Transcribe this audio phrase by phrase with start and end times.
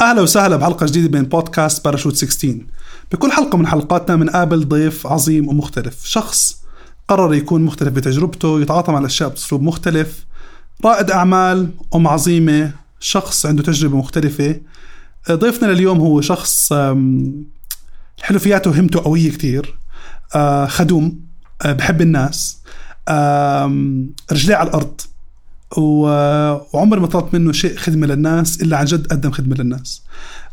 [0.00, 2.58] أهلا وسهلا بحلقة جديدة من بودكاست باراشوت 16
[3.12, 6.04] بكل حلقة من حلقاتنا بنقابل ضيف عظيم ومختلف.
[6.04, 6.62] شخص
[7.08, 10.26] قرر يكون مختلف بتجربته يتعاطى مع الأشياء بأسلوب مختلف
[10.84, 14.60] رائد أعمال أم عظيمة شخص عنده تجربة مختلفة.
[15.30, 16.72] ضيفنا لليوم هو شخص
[18.22, 19.78] حلفياته وهمته قوية كتير
[20.34, 21.20] آه، خدوم
[21.62, 22.60] آه، بحب الناس
[24.32, 25.00] رجليه على الأرض.
[25.76, 30.02] وعمري ما طلبت منه شيء خدمة للناس إلا عن جد قدم خدمة للناس.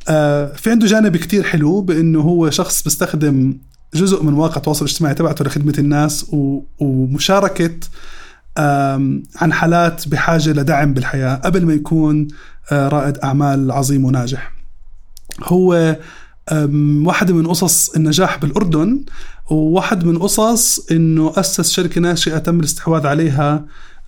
[0.10, 3.58] آه، في عنده جانب كتير حلو بإنه هو شخص بيستخدم
[3.94, 6.26] جزء من مواقع التواصل الاجتماعي تبعته لخدمة الناس
[6.80, 7.80] ومشاركة
[9.36, 12.28] عن حالات بحاجة لدعم بالحياة قبل ما يكون
[12.72, 14.52] آه، رائد أعمال عظيم وناجح.
[15.44, 15.98] هو
[17.06, 19.06] واحدة من قصص النجاح بالأردن
[19.50, 23.66] وواحد من قصص أنه أسس شركة ناشئة تم الاستحواذ عليها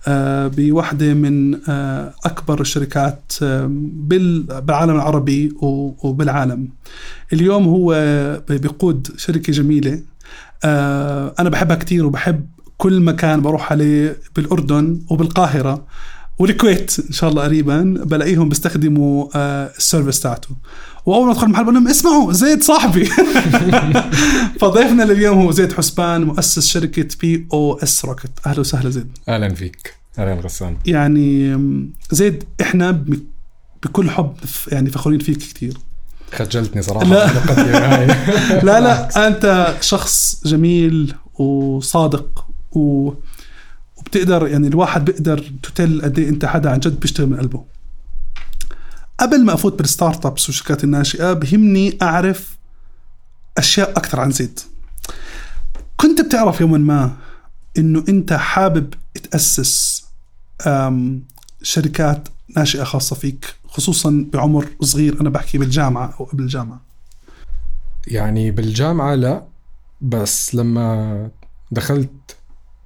[0.08, 5.52] آه، بوحدة من آه، أكبر الشركات آه، بالعالم العربي
[6.02, 6.68] وبالعالم.
[7.32, 7.92] اليوم هو
[8.48, 10.02] بيقود شركة جميلة.
[11.38, 15.86] أنا بحبها كتير وبحب كل مكان بروح عليه بالأردن وبالقاهرة.
[16.40, 19.28] والكويت إن شاء الله قريبا بلاقيهم بيستخدموا
[19.76, 20.48] ال service تاعته.
[21.06, 23.04] وأول ما ادخل المحل بقول لهم اسمعوا زيد صاحبي.
[24.60, 29.18] فضيفنا لليوم هو زيد حسبان مؤسس شركة POS Rocket أهلا وسهلا زيد.
[29.28, 29.94] أهلا فيك.
[30.18, 30.76] أهلا غسان.
[30.86, 31.58] يعني
[32.10, 33.04] زيد إحنا
[33.82, 34.34] بكل حب
[34.68, 35.74] يعني فخورين فيك كثير
[36.32, 37.06] خجلتني صراحة.
[37.06, 37.26] لا.
[38.66, 43.12] لا لا أنت شخص جميل وصادق و
[44.10, 47.64] وبتقدر يعني الواحد بيقدر تتطلع قد إيه أنت حدا عن جد بيشتغل من قلبه.
[49.20, 52.58] قبل ما أفوت بال startups والشركات الناشئة بهمني أعرف
[53.58, 54.60] أشياء أكثر عن زيد.
[55.96, 57.16] كنت بتعرف يوما ما
[57.78, 58.94] إنه أنت حابب
[59.30, 60.04] تأسس
[61.62, 66.80] شركات ناشئة خاصة فيك خصوصا بعمر صغير أنا بحكي بالجامعة أو قبل الجامعة.
[68.06, 69.44] يعني بالجامعة لا
[70.00, 71.30] بس لما
[71.70, 72.36] دخلت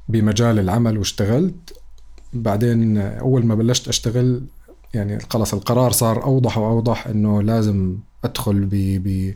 [0.08, 1.80] بمجال العمل واشتغلت.
[2.32, 4.42] بعدين أول ما بلشت أشتغل
[4.94, 9.34] يعني خلص القرار صار أوضح وأوضح إنه لازم أدخل ب ب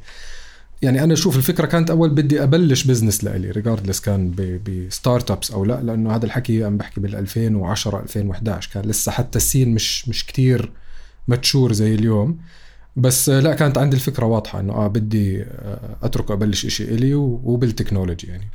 [0.82, 4.34] يعني أنا أشوف الفكرة كانت أول بدي أبلش business لإلي regardless كان
[4.66, 9.38] ب startups أو لا لأنه هذا الحكي عم بحكي بال 2010 2011 كان لسه حتى
[9.38, 10.72] ال scene مش مش كثير
[11.28, 12.38] mature زي اليوم.
[12.96, 18.26] بس لا كانت عندي الفكرة واضحة إنه آه بدي آه، اترك أبلش شيء إلي وبالتكنولوجي
[18.26, 18.48] يعني.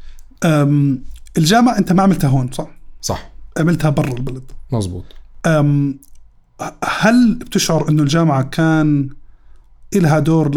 [1.37, 2.67] الجامعة أنت ما عملتها هون صح؟
[3.01, 3.31] صح.
[3.57, 4.43] عملتها برا البلد.
[4.71, 5.03] مزبوط
[6.83, 9.09] هل بتشعر إنه الجامعة كان
[9.95, 10.51] إلها دور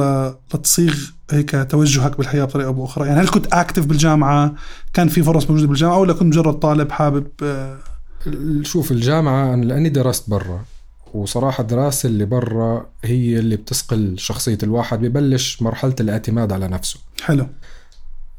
[0.54, 0.94] لتصيغ
[1.30, 4.54] هيك توجهك بالحياة بطريقة أو بأخرى؟ يعني هل كنت active بالجامعة؟
[4.92, 7.78] كان في فرص موجودة بالجامعة؟ ولا كنت مجرد طالب حابب آه،
[8.62, 10.64] شوف الجامعة لأني درست برا
[11.14, 16.98] وصراحة الدراسة اللي برا هي اللي بتصقل شخصية الواحد ببلش مرحلة الاعتماد على نفسه.
[17.22, 17.46] حلو.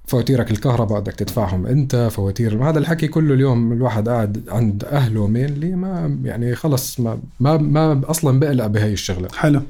[0.08, 5.76] فواتيرك الكهرباء بدك تدفعهم انت فواتير هذا الحكي كله اليوم الواحد قاعد عند أهله mainly
[5.76, 9.28] ما يعني خلص ما ما, ما أصلا بقلق بهي الشغلة.
[9.36, 9.62] حلو.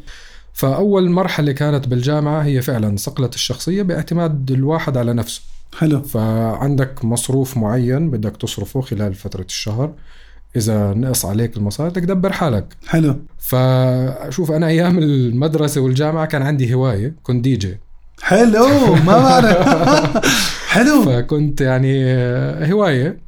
[0.54, 5.42] فأول مرحلة كانت بالجامعة هي فعلا صقلت الشخصية باعتماد الواحد على نفسه.
[5.78, 6.02] حلو.
[6.02, 9.94] فعندك مصروف معين بدك تصرفه خلال فترة الشهر.
[10.56, 12.76] إذا نقص عليك المصاري بدك تدبر حالك.
[12.88, 13.16] حلو.
[13.38, 17.78] فشوف أنا أيام المدرسة والجامعة كان عندي هواية كنت دي جي
[18.22, 19.68] حلو ما بعرف.
[20.74, 22.06] حلو فكنت يعني
[22.74, 23.28] هواية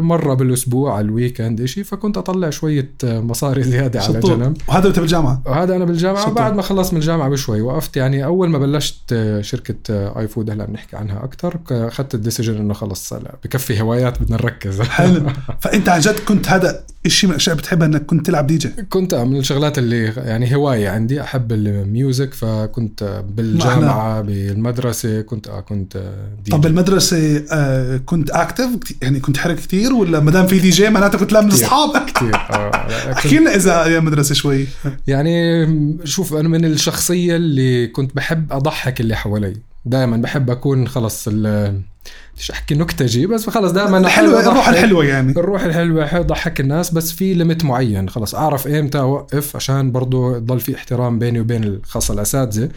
[0.00, 4.56] مرة بالأسبوع على ال weekend شيء فكنت أطلع شوية مصاري زيادة على جنب.
[4.68, 6.22] وهذا انت بالجامعة وهذا أنا بالجامعة.
[6.22, 6.34] شطور.
[6.34, 10.96] بعد ما خلصت من الجامعة بشوي وقفت يعني أول ما بلشت شركة iFood هلا بنحكي
[10.96, 13.14] عنها أكثر أخذت ال decision إنه خلص
[13.44, 14.80] بكفي هوايات بدنا نركز.
[14.80, 15.22] حلو.
[15.62, 18.68] فأنت عن جد كنت هذا شيء من الأشياء بتحبها إنك كنت تلعب دي جي.
[18.90, 25.60] كنت من الشغلات اللي يعني هواية عندي أحب ال music فكنت بالجامعة بالمدرسة كنت آه
[25.60, 26.12] كنت
[26.44, 28.68] دي طب بالمدرسة آه كنت active
[29.02, 32.34] يعني كنت حرك كثير ولا ما دام في دي جي معناته كنت لابس أصحابك؟ كثير
[32.34, 32.70] آه
[33.12, 34.66] احكي لنا إذا أيام مدرسة شوي.
[35.06, 35.66] يعني
[36.04, 39.56] شوف أنا من الشخصية اللي كنت بحب أضحك اللي حوالي.
[39.84, 41.28] دائما بحب أكون خلص
[42.38, 45.32] مش أحكي نكتجي بس خلص دائما حلوة الروح الحلوة يعني.
[45.32, 48.08] الروح الحلوة ضحك الناس بس في ليميت معين.
[48.08, 52.68] خلص أعرف ايمتى أوقف عشان برضو يضل في احترام بيني وبين خاصه الأساتذة.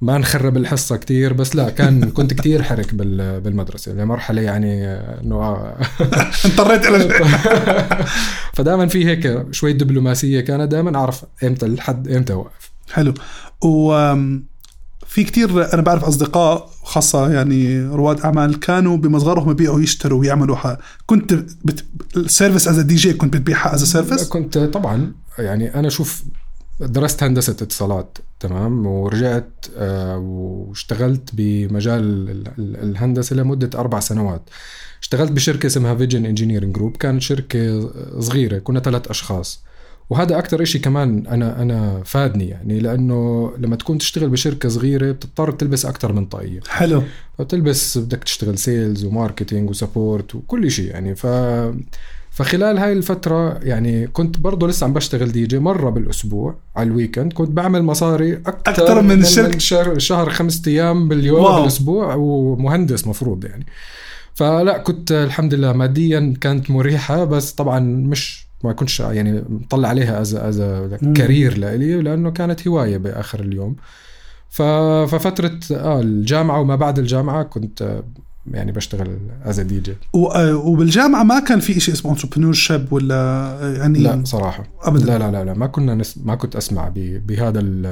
[0.00, 3.92] ما نخرب الحصة كتير بس لا كان كنت كتير حرك بالمدرسة.
[3.92, 5.42] لمرحله يعني إنه
[6.44, 7.08] اضطريت إلى
[8.54, 10.70] فدائما في هيك شوي دبلوماسية كانت.
[10.72, 12.70] دائما أعرف إمتى الحد إمتى أوقف.
[12.92, 13.14] حلو.
[13.64, 13.92] و
[15.08, 20.78] في كتير أنا بعرف أصدقاء خاصة يعني رواد أعمال كانوا بمصغرهم يبيعوا يشتروا ويعملوا حق.
[21.06, 21.34] كنت
[21.64, 21.84] بت...
[22.16, 26.24] السيرفيس as DJ كنت بتبيعها as service كنت طبعا يعني أنا شوف
[26.80, 34.42] درست هندسة اتصالات تمام؟ ورجعت آه، واشتغلت بمجال ال- ال- الهندسة لمدة أربع سنوات.
[35.02, 37.90] اشتغلت بشركة اسمها Vision Engineering Group كانت شركة
[38.20, 39.62] صغيرة كنا ثلاث أشخاص.
[40.10, 45.52] وهذا أكثر إشي كمان أنا أنا فادني يعني لأنه لما تكون تشتغل بشركة صغيرة بتضطر
[45.52, 46.60] تلبس أكثر من طاقية.
[46.68, 47.02] حلو.
[47.38, 51.14] فبتلبس بدك تشتغل sales و marketing و support وكل شيء يعني.
[51.14, 51.26] ف
[52.30, 56.92] فخلال هاي الفترة يعني كنت برضه لسه عم بشتغل دي جي مرة بالأسبوع على ال
[56.92, 59.58] weekend كنت بعمل مصاري أكثر, أكتر من الشركة.
[59.58, 61.58] شهر, شهر خمسة أيام باليوم wow.
[61.58, 63.66] بالأسبوع ومهندس مفروض يعني.
[64.34, 70.20] فلا كنت الحمد لله ماديا كانت مريحة بس طبعا مش ما كنتش يعني مطلع عليها
[70.20, 70.62] as as.
[71.16, 73.76] career لإلي لأنه كانت هواية بآخر اليوم.
[74.50, 74.62] ف-
[75.12, 78.02] ففترة آه الجامعة وما بعد الجامعة كنت آه،
[78.50, 79.94] يعني بشتغل as DJ
[80.54, 84.64] وبالجامعة ما كان في شيء اسمه entrepreneurship ولا آه، يعني لا صراحة.
[84.82, 85.04] ابدا.
[85.04, 86.18] لا لا لا لا ما كنا نس...
[86.24, 86.94] ما كنت أسمع ب...
[87.26, 87.86] بهذا ال...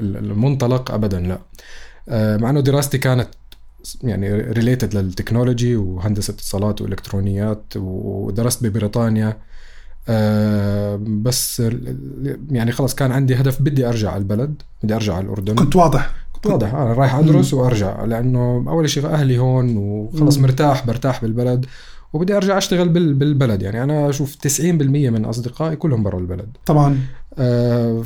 [0.00, 1.38] ال- المنطلق ابدا لا.
[2.08, 3.28] آه، مع إنه دراستي كانت
[4.02, 9.36] يعني related لل technology وهندسة اتصالات وإلكترونيات ودرست ببريطانيا.
[10.08, 11.62] آه، بس
[12.50, 15.54] يعني خلص كان عندي هدف بدي أرجع على البلد بدي أرجع على الأردن.
[15.54, 16.10] كنت واضح.
[16.32, 20.42] كنت واضح أنا رايح أدرس وأرجع لأنه أول شيء أهلي هون وخلص مم.
[20.42, 21.66] مرتاح برتاح بالبلد
[22.12, 23.62] وبدي أرجع أشتغل بال- بالبلد.
[23.62, 26.48] يعني أنا أشوف 90% من أصدقائي كلهم برا البلد.
[26.66, 26.98] طبعا.
[27.38, 28.02] آه،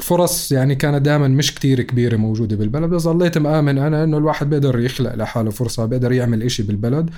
[0.00, 4.50] ففرص يعني كانت دائما مش كتير كبيرة موجودة بالبلد بس ظليت مآمن أنا إنه الواحد
[4.50, 7.10] بيقدر يخلق لحاله فرصة بيقدر يعمل إشي بالبلد.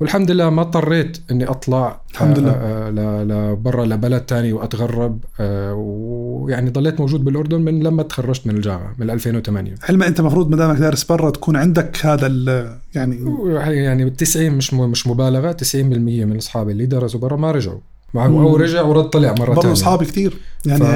[0.00, 2.50] والحمد لله ما اضطريت إني أطلع الحمد لله.
[2.50, 8.46] آه، آه، ل- لبرا لبلد تاني وأتغرب آه، ويعني ضليت موجود بالأردن من لما تخرجت
[8.46, 12.76] من الجامعة من 2008 علما أنت المفروض ما دامك دارس برا تكون عندك هذا ال-
[12.94, 13.18] يعني
[13.66, 15.74] يعني 90 مش مش مبالغة 90%
[16.24, 17.78] من أصحابي اللي درسوا برا ما رجعوا.
[18.16, 19.72] أو رجع ورد طلع مرة برا تانية.
[19.72, 20.36] أصحابي كثير.
[20.66, 20.90] يعني ف...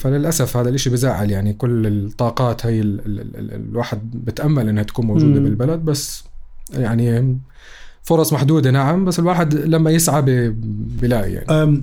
[0.00, 3.00] فللأسف هذا الإشي بزعل يعني كل الطاقات هي ال...
[3.06, 3.20] ال...
[3.20, 3.36] ال...
[3.38, 5.44] ال- الواحد بتأمل إنها تكون موجودة مم.
[5.44, 6.24] بالبلد بس
[6.74, 7.38] يعني
[8.06, 10.26] فرص محدودة نعم بس الواحد لما يسعى ب...
[11.00, 11.82] بلاقي يعني.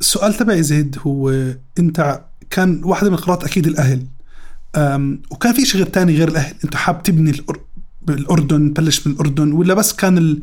[0.00, 1.30] السؤال تبعي زيد هو
[1.78, 4.06] أنت كان واحدة من القرارات أكيد الأهل.
[4.76, 7.60] أم، وكان في شيء غير تاني غير الأهل؟ أنت حاب تبني الأر...
[8.02, 10.42] بالأردن بلش من الاردن ولا بس كان ال...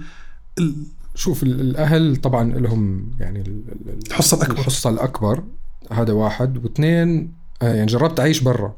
[0.60, 0.76] ال...
[1.16, 4.60] شوف ال- الأهل طبعا لهم يعني ال- ال- الحصة الأكبر.
[4.60, 5.44] الحصة الأكبر
[5.92, 6.58] هذا واحد.
[6.66, 8.76] واثنين آه، يعني جربت أعيش برا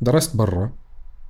[0.00, 0.70] درست برا.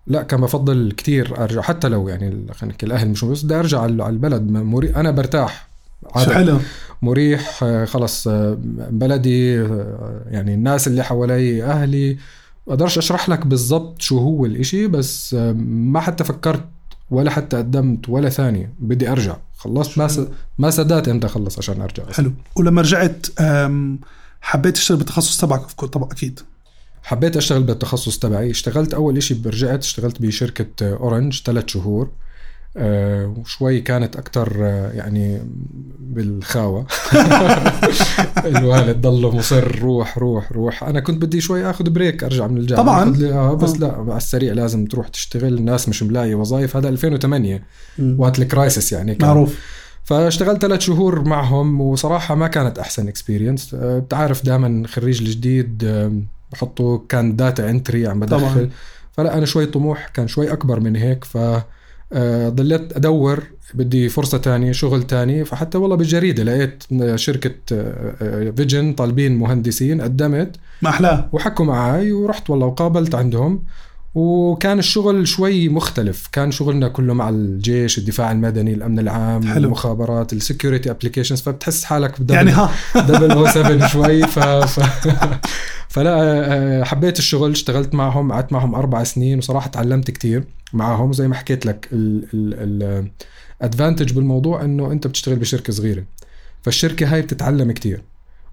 [0.06, 3.80] لا كان بفضل كتير أرجع حتى لو يعني خلينا نحكي الأهل مش بس بدي أرجع
[3.80, 4.50] على البلد.
[4.50, 4.96] مري...
[4.96, 5.68] أنا برتاح.
[6.14, 6.58] حلو؟
[7.02, 8.58] مريح آه، خلص آه،
[8.90, 12.18] بلدي آه، يعني الناس اللي حوالي أهلي.
[12.66, 16.64] بقدرش أشرح لك بالضبط شو هو الإشي بس ما حتى فكرت
[17.10, 18.72] ولا حتى قدمت ولا ثانية.
[18.78, 19.36] بدي أرجع.
[19.56, 20.20] خلصت ما س...
[20.58, 22.02] ما صدقت إمتى أخلص عشان أرجع.
[22.12, 22.32] حلو.
[22.56, 23.26] ولما رجعت
[24.40, 26.40] حبيت تشتغل بالتخصص تبعك طبعا أكيد.
[27.04, 28.50] حبيت أشتغل بالتخصص تبعي.
[28.50, 32.10] اشتغلت أول إشي رجعت اشتغلت بشركة آه، أورنج ثلاث شهور.
[32.76, 34.56] آه، وشوي كانت أكثر
[34.94, 35.40] يعني
[36.00, 36.86] بالخاوة.
[38.56, 40.84] الوالد ضله مصر روح روح روح.
[40.84, 42.84] أنا كنت بدي شوي آخذ break أرجع من الجامعة.
[42.84, 43.32] طبعاً.
[43.32, 43.78] آه بس آه.
[43.78, 45.54] لا على السريع لازم تروح تشتغل.
[45.54, 47.62] الناس مش ملاقي وظائف هذا 2008
[48.18, 49.28] وقت ال crisis يعني كان.
[49.28, 49.58] معروف.
[50.04, 55.84] فاشتغلت ثلاث شهور معهم وصراحة ما كانت أحسن experience بتعرف دائما خريج الجديد
[56.54, 58.38] آه، بحطوا كان data entry عم بدخل.
[58.38, 58.70] طبعاً.
[59.12, 61.38] فلا أنا شوي طموح كان شوي أكبر من هيك ف
[62.12, 63.42] آه، ضليت أدور
[63.74, 65.44] بدي فرصة تانية شغل تاني.
[65.44, 67.16] فحتى والله بالجريدة لقيت آه،
[67.72, 70.56] آه، Vision طالبين مهندسين قدمت.
[70.82, 73.62] ما احلاه وحكوا معي ورحت والله وقابلت عندهم.
[74.14, 76.28] وكان الشغل شوي مختلف.
[76.32, 79.64] كان شغلنا كله مع الجيش الدفاع المدني الأمن العام حلو.
[79.64, 82.70] المخابرات ال security applications فبتحس حالك ب double يعني ها.
[82.96, 84.38] دبل أو 7 شوي ف...
[84.38, 84.80] ف...
[85.94, 91.28] فلا آه، حبيت الشغل اشتغلت معهم قعدت معهم أربع سنين وصراحة تعلمت كتير معهم زي
[91.28, 91.88] ما حكيت لك
[93.62, 96.04] الادفانتج بالموضوع إنه أنت بتشتغل بشركة صغيرة
[96.62, 98.02] فالشركة هاي بتتعلم كتير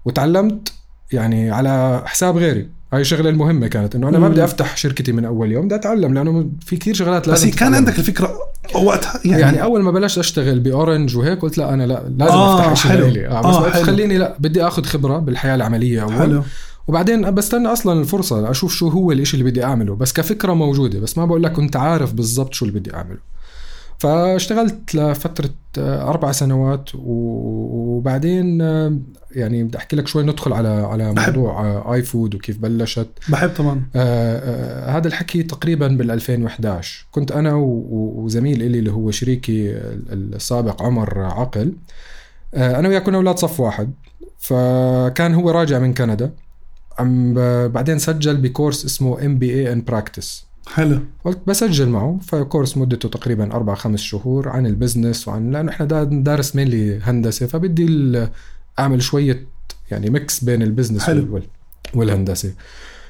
[0.04, 0.72] وتعلمت
[1.12, 4.28] يعني على حساب غيري هاي الشغله المهمة كانت إنه أنا ما.
[4.28, 7.52] بدي أفتح شركتي من أول يوم بدي أتعلم لأنه في كثير شغلات بس لازم هي
[7.52, 7.74] كان.
[7.74, 8.38] عندك الفكرة
[8.74, 12.60] وقتها يعني, يعني, أول ما بلشت أشتغل بأورنج وهيك قلت لا أنا لا لازم آه،
[12.60, 13.06] أفتح شيء حلو.
[13.06, 13.28] لإلي.
[13.28, 13.82] آه بس آه،.
[13.82, 16.42] خليني لا بدي آخذ خبرة بالحياة العملية أول حلو
[16.88, 19.94] وبعدين بستنى أصلا الفرصة أشوف شو هو الإشي اللي بدي أعمله.
[19.96, 23.18] بس كفكرة موجودة بس ما بقول لك كنت عارف بالضبط شو اللي بدي أعمله.
[23.98, 28.98] فاشتغلت لفترة آه، أربع سنوات وبعدين آه،
[29.32, 31.34] يعني بدي أحكي لك شوي ندخل على على بحب.
[31.36, 33.08] موضوع آه، آي فود وكيف بلشت.
[33.28, 33.82] بحب طبعا.
[33.96, 40.34] آه، آه، هذا الحكي تقريبا بال 2011 كنت و- وزميل إلي اللي هو شريكي ال-
[40.34, 41.72] السابق عمر عقل.
[42.54, 43.92] آه، أنا وياه كنا أولاد صف واحد.
[44.38, 46.30] فكان هو راجع من كندا.
[46.98, 47.34] عم
[47.68, 50.98] بعدين سجل بكورس اسمه MBA in Practice حلو.
[51.24, 55.86] قلت بسجل معه فكورس مدته تقريبا أربع خمس شهور عن ال business وعن لأنه إحنا
[55.86, 58.26] دا- دارس mainly هندسة فبدي
[58.78, 59.46] أعمل شوية
[59.90, 61.34] يعني mix بين ال business حلو.
[61.34, 61.42] وال-
[61.94, 62.52] والهندسة.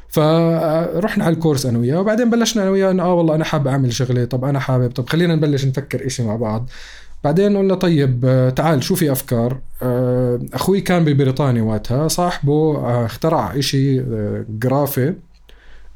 [0.08, 3.92] فرحنا على الكورس أنا وياه وبعدين بلشنا أنا وياه إنه آه والله أنا حابب أعمل
[3.92, 6.70] شغلة طب أنا حابب طب خلينا نبلش نفكر إشي مع بعض.
[7.24, 13.06] بعدين قلنا طيب آه، تعال شو في أفكار؟ آه، أخوي كان ببريطانيا وقتها صاحبه آه،
[13.06, 14.02] اخترع إشي
[14.48, 15.14] جرافة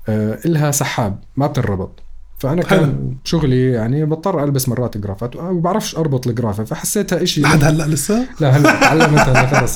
[0.08, 2.02] إلها سحاب ما بتنربط.
[2.38, 2.80] فأنا حلو.
[2.80, 7.82] كان شغلي يعني بضطر ألبس مرات جرافات وما بعرفش أربط الجرافة فحسيتها إشي لحد هلأ
[7.86, 9.74] لسه؟ لا هلأ تعلمت هلا خلص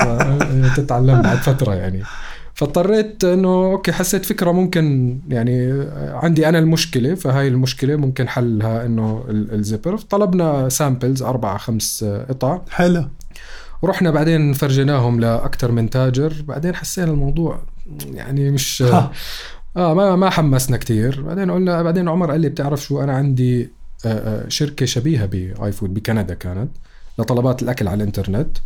[0.76, 2.02] تتعلم بعد فترة يعني.
[2.54, 8.86] فاضطريت إنه okay حسيت فكرة ممكن يعني آه، عندي أنا المشكلة فهاي المشكلة ممكن حلها
[8.86, 9.98] إنه ال- zipper.
[9.98, 12.58] طلبنا samples أربع خمس آه، قطع.
[12.70, 13.04] حلو.
[13.82, 16.32] ورحنا بعدين فرجيناهم لاكثر من تاجر.
[16.48, 17.58] بعدين حسينا الموضوع
[18.14, 19.12] يعني مش ها.
[19.76, 21.22] آه ما ما حمسنا كتير.
[21.22, 23.62] بعدين قلنا بعدين عمر قال لي بتعرف شو؟ أنا عندي
[24.06, 24.08] آه،
[24.44, 26.70] آه، شركة شبيهة بـ iFood بكندا كانت
[27.18, 28.58] لطلبات الأكل على الإنترنت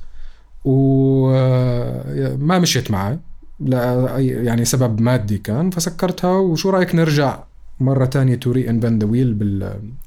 [0.65, 3.19] وما مشيت معي.
[3.61, 7.39] لا أي- يعني سبب مادي كان فسكرتها وشو رأيك نرجع
[7.81, 9.35] مرة تانية to reinvent the wheel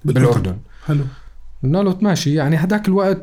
[0.05, 0.57] بالأردن.
[0.85, 1.03] حلو.
[1.63, 2.33] قلنا له ماشي.
[2.33, 3.21] يعني هداك الوقت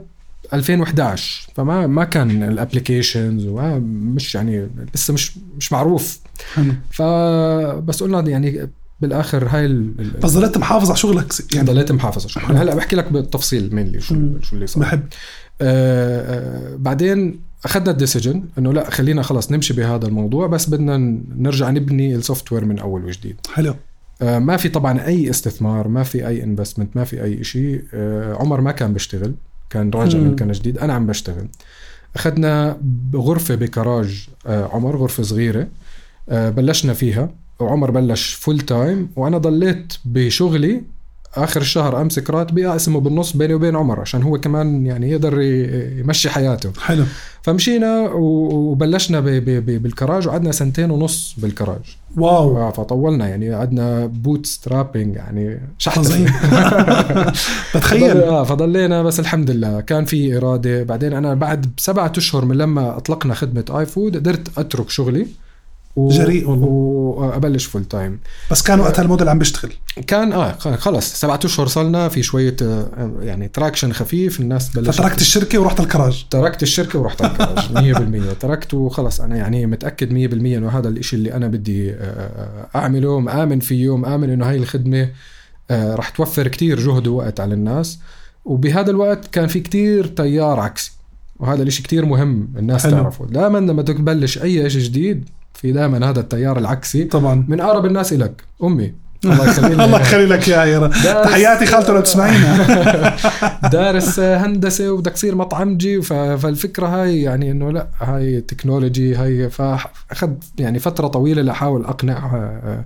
[0.52, 3.78] 2011 فما ما كان ال applications وما
[4.14, 6.20] مش يعني لسه مش مش معروف.
[6.54, 6.72] حلو.
[6.90, 11.66] فبس قلنا يعني بالآخر هاي ال- بس ضليت محافظ على شغلك يعني.
[11.66, 14.38] ضليت محافظ شو هلا بحكي لك بالتفصيل مين شو مم.
[14.42, 14.82] شو اللي صار.
[14.82, 15.02] بحب.
[15.60, 20.96] آه آه بعدين أخذنا ال decision إنه لا خلينا خلص نمشي بهذا الموضوع بس بدنا
[21.36, 23.36] نرجع نبني ال software من أول وجديد.
[23.52, 23.74] حلو.
[24.22, 28.34] آه، ما في طبعا أي استثمار ما في أي investment ما في أي شيء آه،
[28.40, 29.34] عمر ما كان بيشتغل
[29.70, 30.18] كان راجع.
[30.18, 30.78] من كان جديد.
[30.78, 31.48] أنا عم بشتغل.
[32.16, 32.76] أخذنا
[33.14, 35.68] غرفة بكراج آه، عمر غرفة صغيرة
[36.28, 37.30] آه، بلشنا فيها
[37.60, 40.82] وعمر بلش full time وأنا ضليت بشغلي
[41.36, 46.30] آخر الشهر أمسك راتبي أقسمه بالنص بيني وبين عمر عشان هو كمان يعني يقدر يمشي
[46.30, 46.70] حياته.
[46.80, 47.04] حلو.
[47.42, 51.96] فمشينا وبلشنا ب- ب- ب- بالكراج وقعدنا سنتين ونص بالكراج.
[52.16, 52.56] wow.
[52.58, 56.26] آه، فطولنا يعني قعدنا bootstrapping يعني فضل-
[57.74, 59.80] بتخيل آه فضلينا بس الحمد لله.
[59.80, 60.82] كان في إرادة.
[60.82, 65.26] بعدين أنا بعد بسبعة أشهر من لما أطلقنا خدمة iFood قدرت أترك شغلي.
[65.96, 66.08] و...
[66.08, 66.66] جريء والله.
[66.66, 68.20] وأبلش full time
[68.50, 69.72] بس كان وقتها الموديل عم بيشتغل.
[70.06, 75.20] كان آه خلص سبعة أشهر صلنا في شوية آه، يعني traction خفيف الناس بلشت فتركت
[75.20, 76.26] الشركة ورحت الكراج.
[76.30, 77.94] تركت الشركة ورحت الكراج
[78.34, 79.20] 100% تركت وخلص.
[79.20, 84.30] أنا يعني متأكد 100% إنه هذا الإشي اللي أنا بدي آه، أعمله مآمن فيه مآمن
[84.30, 85.08] إنه هاي الخدمة
[85.70, 87.98] آه، رح توفر كتير جهد ووقت على الناس.
[88.44, 90.92] وبهذا الوقت كان في كتير تيار عكسي.
[91.38, 92.92] وهذا الإشي كتير مهم الناس حلو.
[92.92, 93.26] تعرفه.
[93.26, 97.44] دائما لما تبلش أي شيء جديد في دائما هذا التيار العكسي طبعا.
[97.48, 98.44] من أقرب الناس إلك.
[98.62, 98.94] أمي.
[99.24, 102.66] الله يخلي الله يخلي لك يا دارس- تحياتي خالته لو تسمعينا
[103.72, 110.78] دارس هندسة وبدك تصير مطعمجي فالفكرة هاي يعني إنه لا هاي تكنولوجي هاي فاخذ يعني
[110.78, 112.84] فترة طويلة لأحاول أقنع آه،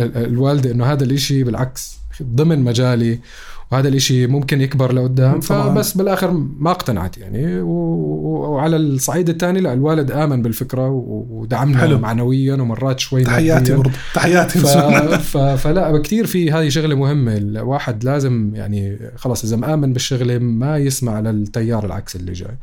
[0.00, 3.18] ال- الوالدة إنه هذا الإشي بالعكس ضمن مجالي.
[3.72, 5.40] وهذا الإشي ممكن يكبر لقدام.
[5.40, 10.88] فبس بالآخر ما اقتنعت يعني وعلى الصعيد الثاني لا الوالد آمن بالفكرة
[11.30, 11.98] ودعمنا حلو.
[11.98, 13.74] معنويا ومرات شوي تحياتي.
[13.74, 14.66] برضه تحياتي ف...
[14.66, 15.36] ف...
[15.36, 21.20] فلا كثير في هذه شغلة مهمة الواحد لازم يعني خلص إذا مآمن بالشغلة ما يسمع
[21.20, 22.58] للتيار العكسي اللي جاي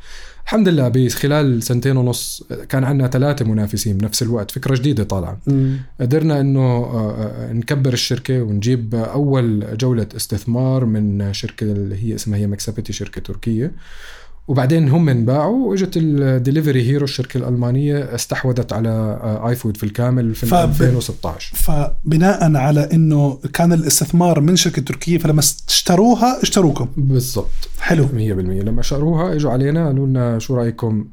[0.45, 4.51] الحمد لله بخلال سنتين ونص كان عندنا ثلاثة منافسين بنفس الوقت.
[4.51, 5.37] فكرة جديدة طالعة.
[5.47, 5.77] مم.
[6.01, 12.39] قدرنا إنه آه، آه، نكبر الشركة ونجيب أول جولة استثمار من شركة اللي هي اسمها
[12.39, 13.71] هي Yemeksepeti شركة تركية.
[14.47, 20.35] وبعدين هم انباعوا واجت ال Delivery Hero الشركة الألمانية استحوذت على آه، iFood في الكامل
[20.35, 26.87] في فب- 2016 فبناء على إنه كان الاستثمار من شركة تركية فلما اشتروها اشتروكم.
[26.97, 27.49] بالضبط.
[27.79, 28.05] حلو.
[28.13, 28.17] 100%
[28.63, 31.05] لما شروها إجوا علينا قالوا لنا شو رأيكم؟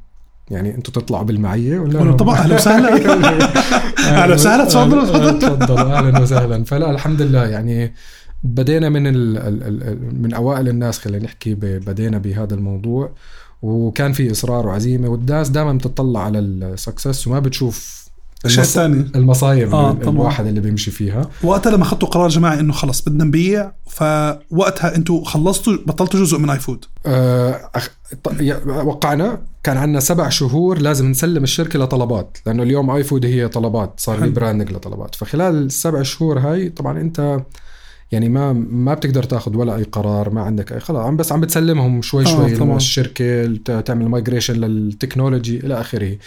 [0.51, 2.95] يعني أنتم تطلعوا بالمعية لهم- طبعا أهلا وسهلا.
[4.23, 6.65] أهلا وسهلا تفضلوا تفضلوا أهلا وسهلا.
[6.65, 7.47] فلا الحمد لله.
[7.47, 7.95] يعني
[8.45, 13.11] بدينا من ال ال ال من أوائل الناس خلينا نحكي بدينا بهذا الموضوع.
[13.63, 18.03] وكان في إصرار وعزيمة والناس دائما بتطلع على ال success وما بتشوف
[18.45, 19.07] الشيء المص- الثاني.
[19.15, 19.93] المصايب آه،.
[19.93, 21.31] الواحد اللي بيمشي فيها.
[21.45, 26.51] وقتها لما أخذتوا قرار جماعي إنه خلص بدنا نبيع فوقتها أنتوا خلصتوا بطلتوا جزء من
[26.51, 29.39] iFood آه، أخ- وقعنا.
[29.63, 34.23] كان عندنا سبع شهور لازم نسلم الشركة لطلبات لأنه اليوم iFood هي طلبات صار re
[34.23, 34.33] حلو.
[34.33, 35.15] branding لطلبات.
[35.15, 37.41] فخلال السبع شهور هاي طبعا أنت
[38.13, 41.41] يعني ما ما بتقدر تاخذ ولا أي قرار ما عندك اي خلاص عم بس عم
[41.41, 42.77] بتسلمهم شوي آه، شوي طبعاً.
[42.77, 46.19] الشركة تعمل migration لل technology إلى آخره.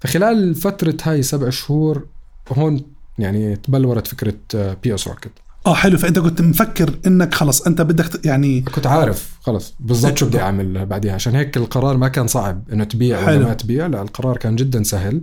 [0.00, 2.06] فخلال فترة هاي سبع شهور
[2.52, 2.80] هون
[3.18, 4.34] يعني تبلورت فكرة
[4.82, 5.30] POSRocket
[5.66, 5.98] آه حلو.
[5.98, 10.86] فأنت كنت مفكر إنك خلص أنت بدك يعني كنت عارف خلص بالضبط شو بدي أعمل
[10.86, 11.14] بعديها.
[11.14, 13.44] عشان هيك القرار ما كان صعب إنه تبيع ولا حلو.
[13.44, 15.22] ما تبيع لا القرار كان جدا سهل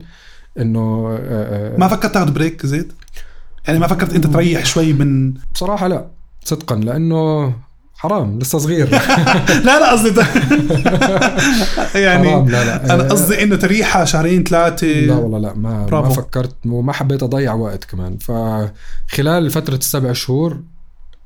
[0.59, 1.17] إنه آه،
[1.73, 2.91] آه، ما فكرت تاخذ break زيد
[3.67, 6.07] يعني ما فكرت أنت تريح شوي من بصراحة لا
[6.43, 7.53] صدقا لأنه
[7.95, 8.89] حرام لسه صغير.
[9.65, 10.21] لا لا قصدي
[12.05, 12.93] يعني حرام لا لا.
[12.93, 14.87] أنا آه، قصدي إنه تريحها شهرين ثلاثة.
[14.87, 16.13] لا والله لا ما ما برافو.
[16.13, 18.17] فكرت وما حبيت أضيع وقت كمان.
[18.17, 20.59] فخلال فترة السبع شهور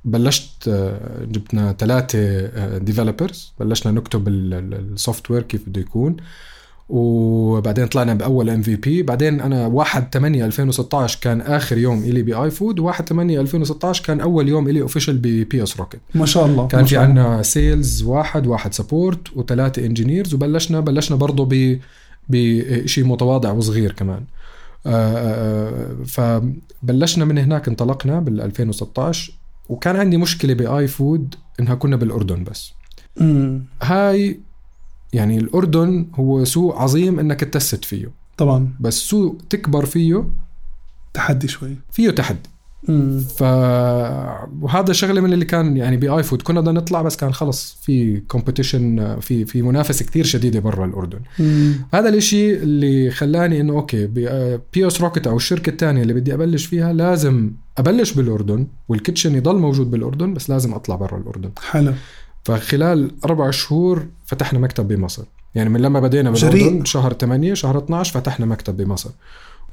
[0.06, 6.18] بلشت آه، جبنا ثلاثة developers بلشنا نكتب ال software كيف بده يكون.
[6.90, 12.80] وبعدين طلعنا بأول MVP بعدين أنا 1 8 2016 كان آخر يوم إلي ب iFood
[12.80, 16.88] 1 8 2016 كان أول يوم إلي official ب POSRocket ما شاء الله كان ما
[16.88, 16.98] في.
[16.98, 21.80] عندنا sales واحد واحد support وثلاثة engineers وبلشنا بلشنا برضه ب
[22.30, 24.24] بشيء متواضع وصغير كمان.
[24.86, 29.34] آه، آه، فبلشنا من هناك انطلقنا بال 2016
[29.70, 32.74] وكان عندي مشكلة ب iFood إنها كنا بالأردن بس.
[33.82, 34.40] هاي
[35.14, 38.12] يعني الأردن هو سوق عظيم إنك ت test فيه.
[38.38, 38.74] طبعا.
[38.80, 40.24] بس سوق تكبر فيه
[41.14, 41.76] تحدي شوي.
[41.92, 42.50] فيه تحدي.
[43.38, 43.42] ف
[44.62, 48.20] وهذا شغلة من اللي كان يعني ب iFood كنا بدنا نطلع بس كان خلص في
[48.20, 51.20] competition في في منافسة كتير شديدة برا الأردن.
[51.40, 54.08] أمم، هذا الإشي اللي خلاني إنه okay
[54.74, 59.92] POSRocket أو الشركة الثانية اللي بدي أبلش فيها لازم أبلش بالأردن وال kitchen يضل موجود
[59.92, 61.52] بالأردن بس لازم أطلع برا الأردن.
[61.72, 61.94] حلو.
[62.48, 65.24] فخلال أربع شهور فتحنا مكتب بمصر.
[65.56, 66.32] يعني من لما بدينا.
[66.32, 69.10] بالاردن شهر 8 شهر 12 فتحنا مكتب بمصر.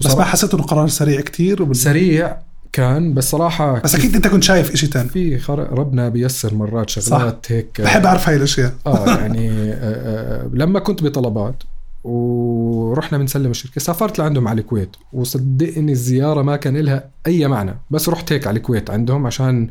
[0.00, 1.76] بس ما حسيت إنه قرار سريع كتير وبال...
[1.76, 2.36] سريع
[2.72, 5.08] كان بس صراحة بس أكيد أنت كنت شايف إشي تاني.
[5.08, 5.58] في خر...
[5.58, 7.80] ربنا بيسر مرات شغلات هيك.
[7.80, 8.74] بحب أعرف هاي الأشياء.
[8.86, 11.62] آه يعني آه آه لما كنت بطلبات
[12.04, 14.96] ورحنا بنسلم الشركة سافرت لعندهم على الكويت.
[15.12, 19.68] وصدقني الزيارة ما كان لها أي معنى بس رحت هيك على الكويت عندهم عشان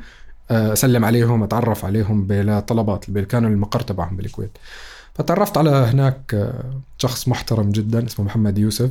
[0.53, 4.57] أسلم عليهم أتعرف عليهم بلا طلبات اللي كانوا المقر تبعهم بالكويت.
[5.15, 8.89] فتعرفت على هناك آه، شخص محترم جدا اسمه محمد يوسف.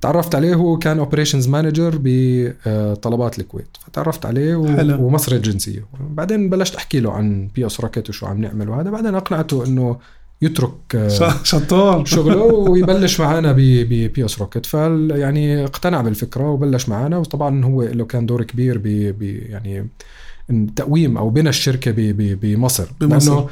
[0.00, 3.76] تعرفت عليه هو كان operations manager بطلبات الكويت.
[3.86, 4.76] فتعرفت عليه و...
[4.76, 5.04] حلو.
[5.06, 5.84] ومصري الجنسية.
[6.00, 8.90] بعدين بلشت أحكي له عن POSRocket وشو عم نعمل وهذا.
[8.90, 9.96] بعدين أقنعته إنه
[10.42, 17.18] يترك آه، ش- شطار شغله ويبلش معنا ب POSRocket فال يعني اقتنع بالفكرة وبلش معنا
[17.18, 18.86] وطبعا هو له كان دور كبير ب
[19.22, 19.88] يعني
[20.76, 22.86] تقويم أو بنى الشركة بمصر.
[23.00, 23.34] بمصر.
[23.34, 23.48] لأنه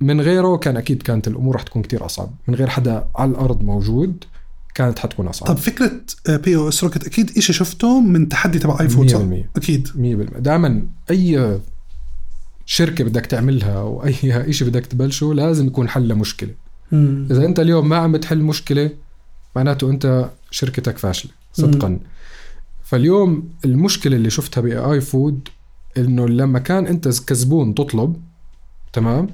[0.00, 2.30] من غيره كان أكيد كانت الأمور رح تكون كتير أصعب.
[2.48, 4.24] من غير حدا على الأرض موجود
[4.74, 5.48] كانت حتكون أصعب.
[5.48, 5.92] طب فكرة
[6.28, 9.22] POSRocket أكيد إشي شفته من تحدي تبع iFood صح؟ 100%
[9.56, 9.88] أكيد.
[9.88, 11.60] 100% دائما أي
[12.66, 16.50] شركة بدك تعملها أو أي شيء بدك تبلشه لازم يكون حل لمشكلة.
[16.92, 17.28] مم.
[17.30, 18.90] إذا أنت اليوم ما عم بتحل مشكلة
[19.56, 21.98] معناته أنت شركتك فاشلة صدقا.
[22.84, 25.48] فاليوم المشكلة اللي شفتها ب iFood
[25.98, 28.16] إنه لما كان أنت كزبون تطلب
[28.92, 29.26] تمام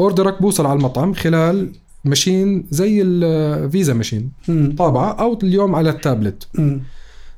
[0.00, 1.72] order ك بوصل على المطعم خلال
[2.04, 4.30] machine زي الفيزا machine.
[4.78, 6.80] طابعة أو اليوم على التابلت مم.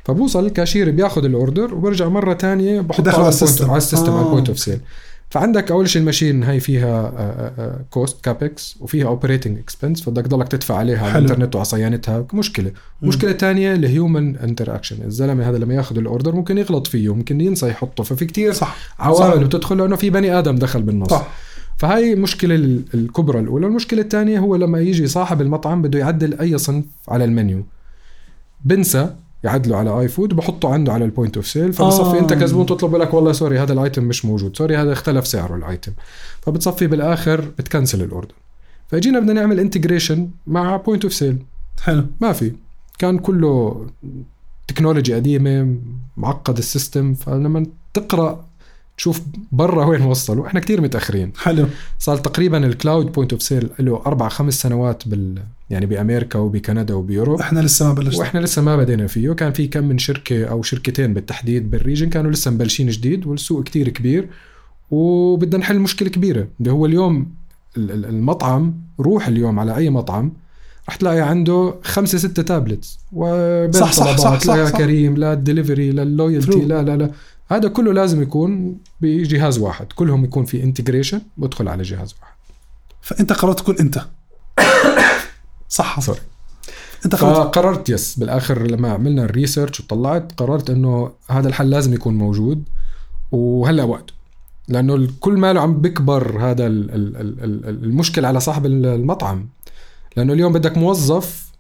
[0.05, 3.71] فبوصل الكاشير بياخذ ال order وبرجع مرة تانية بحطه على على ال system.
[3.71, 4.27] على ال system على آه.
[4.27, 4.81] ال point of sale
[5.33, 10.77] فعندك أول شيء ال machine هاي فيها cost capex وفيها operating expense فبدك ضلك تدفع
[10.77, 11.25] عليها على حلو.
[11.25, 12.73] الانترنت وعلى صيانتها مشكلة.
[13.03, 17.41] مشكله ثانية ال human interaction الزلمة هذا لما ياخذ ال order ممكن يغلط فيه ممكن
[17.41, 18.05] ينسى يحطه.
[18.05, 18.77] ففي كتير صح.
[18.99, 21.11] عوامل بتدخل لأنه في بني آدم دخل بالنص.
[21.11, 21.29] صح.
[21.79, 23.67] فهاي المشكلة ال- الكبرى الأولى.
[23.67, 27.65] المشكلة الثانية هو لما يجي صاحب المطعم بده يعدل أي صنف على المنيو.
[28.65, 32.21] بنسى يعدله على iFood وبحطه عنده على ال point of sale فبصفي آه.
[32.21, 34.57] أنت كزبون تطلب لك والله sorry هذا ال item مش موجود.
[34.57, 35.93] sorry هذا اختلف سعره ال item
[36.41, 38.35] فبتصفي بالآخر بت cancel ال order
[38.89, 41.39] فجينا بدنا نعمل integration مع point of sale
[41.83, 42.07] حلو.
[42.21, 42.53] ما في.
[42.99, 43.87] كان كله
[44.69, 45.77] technology قديمة
[46.17, 47.15] معقد ال system.
[47.15, 48.45] فلما تقرأ
[48.97, 49.21] تشوف
[49.53, 50.47] برا وين وصلوا.
[50.47, 51.33] إحنا كتير متأخرين.
[51.39, 51.67] حلو.
[51.99, 56.95] صار تقريبا ال cloud point of sale له أربع خمس سنوات بال يعني بأمريكا وبكندا
[56.95, 57.41] وب Europe.
[57.41, 58.19] إحنا لسه ما بلشنا.
[58.21, 59.33] وإحنا لسه ما بدينا فيه.
[59.33, 63.63] كان في كم من شركة أو شركتين بالتحديد بال region كانوا لسه مبلشين جديد والسوق
[63.65, 64.29] كتير كبير.
[64.91, 67.35] وبدنا نحل مشكلة كبيرة اللي هو اليوم
[67.77, 70.33] ال- ال- المطعم روح اليوم على أي مطعم
[70.89, 74.79] رح تلاقي عنده خمسة ستة tablets وبين صح، صح، صح، لا صح، صح.
[74.79, 76.61] كريم لا الدليفري لا ال loyalty.
[76.65, 77.11] لا لا لا.
[77.49, 79.87] هذا كله لازم يكون بجهاز واحد.
[79.93, 82.35] كلهم يكون في integration بدخل على جهاز واحد.
[83.03, 83.99] فأنت قررت تكون أنت.
[85.73, 86.19] صح sorry
[87.05, 91.95] أنت قررت فقررت yes بالآخر لما عملنا ال research وطلعت قررت إنه هذا الحل لازم
[91.95, 92.63] يكون موجود.
[93.33, 94.13] وهلأ وقته
[94.69, 99.49] لأنه كل ماله عم بكبر هذا ال- ال- ال- ال- المشكل على صاحب المطعم.
[100.17, 101.53] لأنه اليوم بدك موظف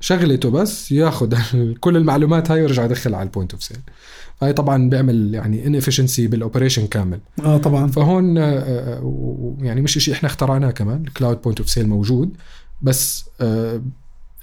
[0.00, 1.34] شغلته بس ياخذ
[1.80, 3.78] كل المعلومات هاي ويرجع يدخلها على ال point of sale
[4.42, 7.20] هاي طبعا بيعمل يعني inefficiency بال operation كامل.
[7.44, 7.86] آه طبعا.
[7.86, 11.02] فهون آه، آه، يعني مش شيء إحنا اخترعناه كمان.
[11.06, 12.30] ال cloud point of sale موجود.
[12.82, 13.24] بس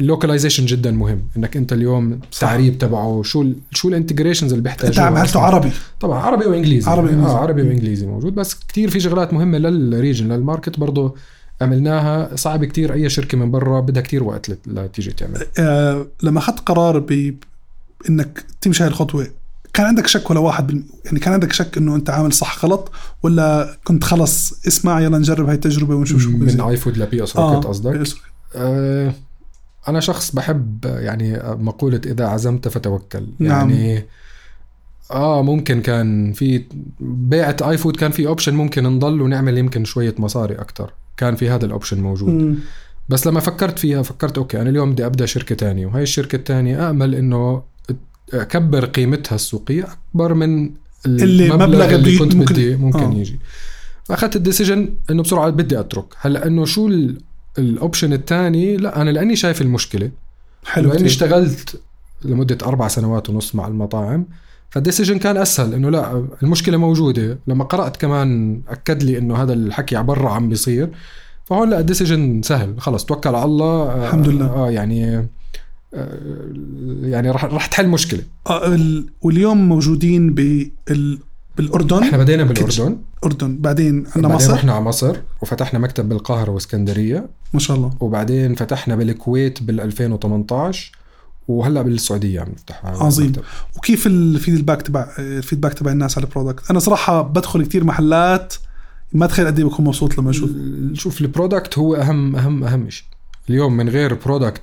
[0.01, 1.21] ال localization جدا مهم.
[1.37, 5.41] إنك أنت اليوم التعريب تبعه شو ال شو ال integrations اللي أنت بيحتاجوها عملته أصلاً.
[5.41, 5.71] عربي.
[5.99, 6.89] طبعا عربي وإنجليزي.
[6.89, 7.37] عربي يعني وإنجليزي.
[7.37, 8.35] آه عربي وإنجليزي موجود.
[8.35, 11.15] بس كتير في شغلات مهمة لل region لل market برضه
[11.61, 12.35] عملناها.
[12.35, 15.45] صعب كتير أي شركة من برا بدها كتير وقت لت- لتيجي تعمل.
[15.59, 17.35] آه لما أخذت قرار ب
[18.09, 19.27] إنك تمشي هاي الخطوة
[19.73, 20.83] كان عندك شك ولا واحد بالم...
[21.05, 22.91] يعني كان عندك شك إنه أنت عامل صح غلط
[23.23, 27.65] ولا كنت خلص اسمع يلا نجرب هاي التجربة ونشوف شو من؟ iFood لبي اس Rocket
[27.67, 28.07] قصدك
[28.55, 29.13] آه،
[29.87, 33.69] أنا شخص بحب يعني مقولة إذا عزمت فتوكل نعم.
[33.69, 34.05] يعني
[35.11, 36.65] آه ممكن كان في
[36.99, 41.65] بيعة iFood كان في option ممكن نضل ونعمل يمكن شوية مصاري أكتر كان في هذا
[41.65, 42.55] ال option موجود مم.
[43.09, 46.89] بس لما فكرت فيها فكرت okay أنا اليوم بدي أبدأ شركة تانية وهي الشركة التانية
[46.89, 47.63] امل إنه
[48.41, 50.71] أكبر قيمتها السوقية أكبر من
[51.05, 53.11] اللي المبلغ مبلغ اللي كنت ممكن- بدي ممكن آه.
[53.11, 53.13] آه.
[53.13, 53.39] يجي
[54.03, 57.17] فأخذت ال decision إنه بسرعة بدي أترك هلأ إنه شو ال-
[57.57, 60.11] ال option الثاني لا أنا لأني شايف المشكلة
[60.65, 61.05] حلو لأني.
[61.05, 61.81] اشتغلت
[62.25, 64.25] لمدة أربع سنوات ونص مع المطاعم
[64.69, 69.53] فال decision كان أسهل إنه لا المشكلة موجودة لما قرأت كمان أكد لي إنه هذا
[69.53, 70.89] الحكي برا عم بيصير
[71.45, 74.45] فهون لا ال decision سهل خلص توكل على الله آه، الحمد لله.
[74.45, 75.25] آه يعني آه،
[77.01, 78.21] يعني رح رح تحل مشكلة.
[78.47, 79.05] آه ال...
[79.21, 81.19] واليوم موجودين بال...
[81.57, 82.03] بالأردن.
[82.03, 82.97] إحنا بدينا بالأردن.
[83.23, 84.53] الاردن بعدين عندنا بعدين مصر.
[84.53, 87.29] رحنا على مصر وفتحنا مكتب بالقاهرة واسكندرية.
[87.53, 87.93] ما شاء الله.
[87.99, 90.91] وبعدين فتحنا بالكويت بال 2018
[91.47, 93.29] وهلأ بالسعودية عم نفتح عظيم.
[93.29, 93.41] مكتب.
[93.77, 97.83] وكيف ال feedback تبع ال feedback تبع الناس على ال product أنا صراحة بدخل كتير
[97.83, 98.53] محلات
[99.13, 100.51] ما تخيل قد إيه بكون مبسوط لما أشوف.
[100.93, 103.05] شوف ال product هو اهم اهم أهم شيء
[103.49, 104.61] اليوم من غير product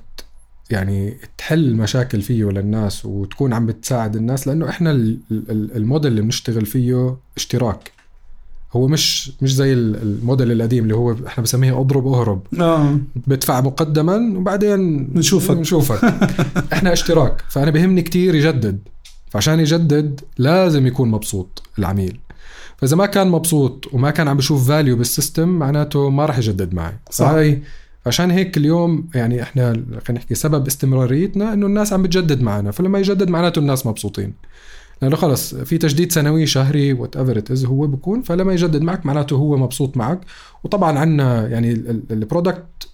[0.71, 6.23] يعني تحل مشاكل فيه للناس وتكون عم بتساعد الناس لأنه إحنا ال- ال- الموديل اللي
[6.23, 7.93] بنشتغل فيه اشتراك.
[8.73, 13.61] هو مش مش زي ال- الموديل القديم اللي هو إحنا بسميه أضرب اهرب آه بدفع
[13.61, 15.57] مقدما وبعدين بنشوفك.
[15.57, 16.05] بنشوفك
[16.73, 18.79] إحنا اشتراك فأنا بهمني كتير يجدد.
[19.31, 22.19] فعشان يجدد لازم يكون مبسوط العميل.
[22.77, 26.75] فإذا ما كان مبسوط وما كان عم بشوف value بال system معناته ما راح يجدد
[26.75, 26.93] معي.
[27.11, 27.31] صح.
[27.31, 27.59] فهي
[28.07, 32.99] عشان هيك اليوم يعني إحنا خلينا نحكي سبب استمراريتنا إنه الناس عم بتجدد معنا فلما
[32.99, 34.35] يجدد معناته الناس مبسوطين.
[35.03, 39.97] لأنه خلص في تجديد سنوي شهري whatever هو بكون فلما يجدد معك معناته هو مبسوط
[39.97, 40.21] معك.
[40.65, 41.73] وطبعا عندنا يعني
[42.11, 42.89] ال product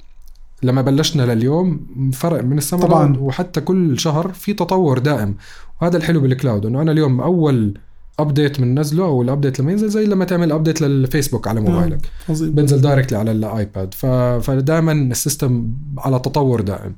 [0.62, 3.06] لما بلشنا لليوم فرق من السماء طبعاً.
[3.06, 5.36] طبعا وحتى كل شهر في تطور دائم.
[5.82, 7.78] وهذا الحلو بال cloud إنه أنا اليوم أول
[8.18, 12.00] update بننزله أو ال update لما ينزل زي لما تعمل update للفيسبوك على موبايلك.
[12.28, 12.50] عظيم.
[12.50, 13.94] بنزل directly على ال iPad.
[14.42, 16.96] فدائما ال system على تطور دائم.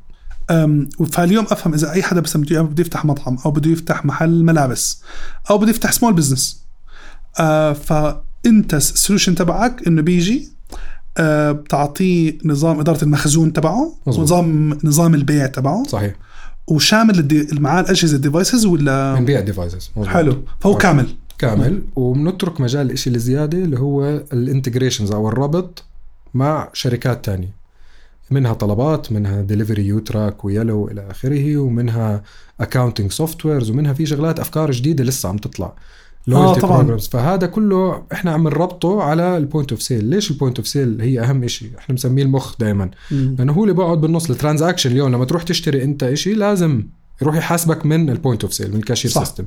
[1.13, 5.03] فاليوم أفهم إذا أي حدا مثلا بده يفتح مطعم أو بده يفتح محل ملابس
[5.51, 6.65] أو بده يفتح small business
[7.41, 10.49] آه فأنت ال solution تبعك إنه بيجي
[11.19, 14.19] آه بتعطيه نظام إدارة المخزون تبعه مظبوط.
[14.19, 15.83] ونظام نظام البيع تبعه.
[15.89, 16.15] صحيح.
[16.71, 17.47] وشامل.
[17.53, 20.43] معاه الاجهزه ال devices ولا بنبيع devices حلو.
[20.61, 20.83] فهو okay.
[20.83, 21.07] كامل.
[21.39, 21.83] كامل.
[21.97, 25.85] وبنترك مجال الشيء الزياده اللي هو ال integrations أو الربط
[26.35, 27.59] مع شركات تانية.
[28.31, 32.23] منها طلبات منها ديليفري يوتراك ويلو إلى آخره ومنها
[32.61, 35.73] accounting softwares ومنها في شغلات أفكار جديدة لسه عم تطلع.
[36.37, 36.97] آه، طبعاً.
[36.97, 37.11] programs.
[37.11, 41.01] فهذا كله إحنا عم نربطه على ال point of sale ليش ال point of sale
[41.01, 44.31] هي أهم شيء إحنا بنسميه المخ دائما لأنه هو اللي بقعد بالنص.
[44.31, 46.85] ال transaction اليوم لما تروح تشتري أنت شيء لازم
[47.23, 49.11] يروح يحاسبك من ال point of sale من ال cashier.
[49.11, 49.45] system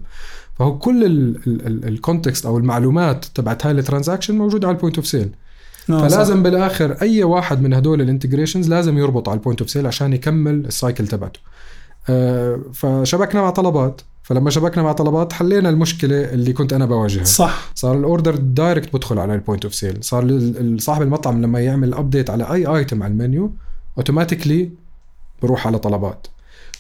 [0.59, 1.03] فهو كل
[1.67, 5.29] ال context أو المعلومات تبعت هاي ال transaction موجودة على ال point of sale
[5.89, 6.15] آه، صح.
[6.15, 9.87] فلازم بالآخر أي واحد من هدول ال integrations لازم يربط على ال point of sale
[9.87, 11.39] عشان يكمل ال cycle تبعته.
[12.09, 14.01] آه، فشبكنا مع طلبات.
[14.31, 17.23] فلما شبكنا مع طلبات حلينا المشكلة اللي كنت أنا بواجهها.
[17.23, 17.71] صح.
[17.75, 21.93] صار ال order direct بدخل على ال point of sale صار صاحب المطعم لما يعمل
[21.93, 23.51] update على أي item على ال menu
[23.97, 24.69] automatically
[25.41, 26.27] بروح على طلبات.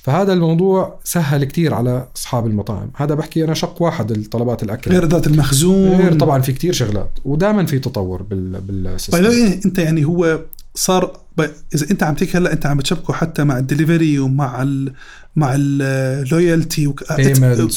[0.03, 2.91] فهذا الموضوع سهل كتير على أصحاب المطاعم.
[2.95, 4.91] هذا بحكي أنا شق واحد الطلبات الأكل.
[4.91, 6.01] غير اداره المخزون.
[6.01, 7.09] غير طبعا في كتير شغلات.
[7.25, 9.25] ودائما في تطور بال بال system.
[9.65, 10.39] أنت يعني هو
[10.75, 11.41] صار ب...
[11.75, 14.93] إذا أنت عم تحكي هلأ أنت عم بتشبكه حتى مع الدليفري ومع ال
[15.35, 17.03] مع ال loyalty وك...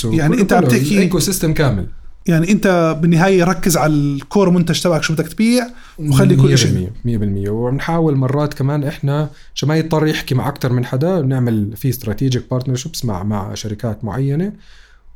[0.04, 1.86] يعني أنت عم تحكي ecosystem كامل.
[2.26, 5.66] يعني أنت بالنهاية ركز على ال core منتج تبعك شو بدك تبيع
[5.98, 6.90] وخلي كل شيء.
[7.06, 7.08] 100%
[7.46, 11.88] 100% وبنحاول مرات كمان إحنا عشان ما يضطر يحكي مع أكثر من حدا بنعمل في
[11.88, 14.52] strategic partnerships مع مع شركات معينة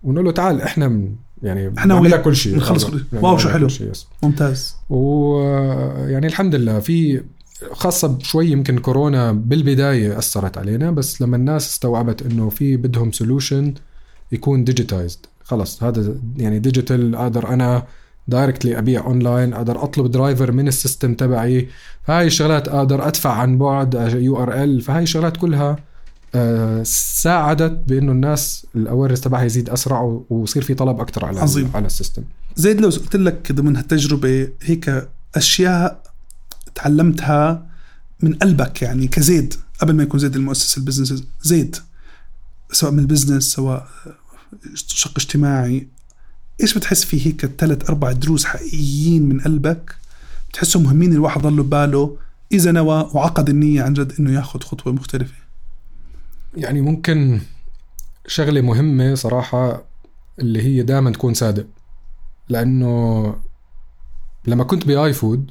[0.03, 2.55] ونقول له تعال إحنا من يعني إحنا بنعمل لك كل شيء.
[2.55, 3.69] بنخلص آه، كل- واو، شو حلو.
[4.23, 4.75] ممتاز.
[4.91, 7.21] ويعني الحمد لله في
[7.73, 13.75] خاصة شوي يمكن كورونا بالبداية أثرت علينا بس لما الناس استوعبت إنه في بدهم solution
[14.33, 17.87] يكون digitized خلص هذا يعني digital أقدر أنا
[18.29, 21.69] directly أبيع اونلاين أقدر أطلب driver من ال system تبعي
[22.03, 25.77] فهاي الشغلات أقدر أدفع عن بعد URL فهاي الشغلات كلها
[26.35, 31.71] آه، ساعدت بإنه الناس ال awareness تبعها يزيد أسرع ويصير في طلب أكثر على عظيم.
[31.75, 32.23] على ال system
[32.57, 36.08] زيد لو قلت لك ضمن هالتجربة هيك أشياء
[36.79, 37.67] تعلمتها
[38.23, 41.77] من قلبك يعني كزيد قبل ما يكون زيد المؤسس ال business زيد
[42.73, 43.89] سواء من ال business سواء
[44.75, 45.89] شق اجتماعي.
[46.61, 49.97] إيش بتحس في هيك ثلاث أربع دروس حقيقيين من قلبك
[50.51, 52.17] بتحسهم مهمين؟ الواحد ضله بباله
[52.53, 55.35] إذا نوى وعقد النية عن جد إنه ياخذ خطوة مختلفة.
[56.57, 57.41] يعني ممكن
[58.27, 59.85] شغلة مهمة صراحة
[60.39, 61.67] اللي هي دائما تكون صادق
[62.49, 63.35] لأنه
[64.47, 65.51] لما كنت باي فود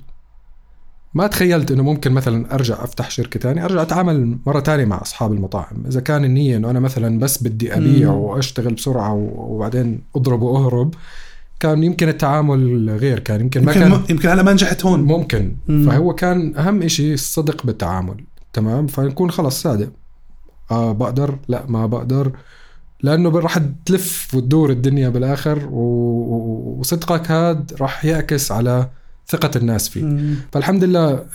[1.18, 5.32] ما تخيلت إنه ممكن مثلا أرجع أفتح شركة ثانية أرجع أتعامل مرة ثانية مع أصحاب
[5.34, 5.84] المطاعم.
[5.88, 10.94] إذا كان النية إنه أنا مثلا بس بدي أبيع وأشتغل بسرعة وبعدين أضرب وأهرب
[11.60, 15.00] كان يمكن التعامل غير كان يمكن ما يمكن كان يمكن هلا ما نجحت هون.
[15.00, 15.56] ممكن.
[15.68, 15.90] مم.
[15.90, 19.90] فهو كان أهم شيء الصدق بالتعامل تمام؟ فنكون خلص صادق.
[20.72, 22.32] آه بقدر لا ما بقدر.
[23.02, 28.90] لأنه راح تلف وتدور الدنيا بالآخر وصدقك هذا راح يعكس على
[29.28, 30.04] ثقة الناس فيه.
[30.04, 30.36] مم.
[30.52, 31.26] فالحمد لله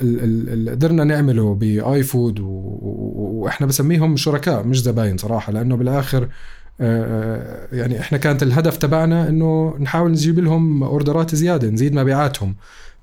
[0.70, 6.28] قدرنا نعمله باي فود وإحنا بسميهم شركاء مش زباين صراحة لأنه بالآخر
[6.80, 12.54] آه، يعني إحنا كانت الهدف تبعنا إنه نحاول نجيب لهم أوردرات زيادة نزيد مبيعاتهم.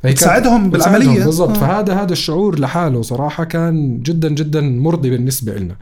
[0.04, 1.25] تساعدهم بالعملية.
[1.25, 1.49] بالضبط.
[1.49, 1.54] آه.
[1.54, 5.75] فهذا هذا الشعور لحاله صراحة كان جدا جدا مرضي بالنسبة لنا